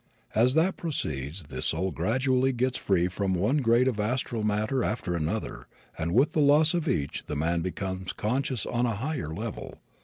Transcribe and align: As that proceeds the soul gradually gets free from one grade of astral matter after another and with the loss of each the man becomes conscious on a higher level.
As 0.33 0.55
that 0.55 0.77
proceeds 0.77 1.43
the 1.43 1.61
soul 1.61 1.91
gradually 1.91 2.53
gets 2.53 2.75
free 2.79 3.07
from 3.07 3.35
one 3.35 3.57
grade 3.57 3.87
of 3.87 3.99
astral 3.99 4.41
matter 4.41 4.83
after 4.83 5.13
another 5.15 5.67
and 5.95 6.11
with 6.11 6.31
the 6.31 6.39
loss 6.39 6.73
of 6.73 6.87
each 6.87 7.25
the 7.27 7.35
man 7.35 7.61
becomes 7.61 8.11
conscious 8.11 8.65
on 8.65 8.87
a 8.87 8.95
higher 8.95 9.31
level. 9.31 9.77